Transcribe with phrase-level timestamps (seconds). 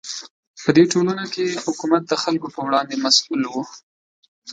[0.63, 3.53] په دې ټولنه کې حکومت د خلکو په وړاندې مسوول و.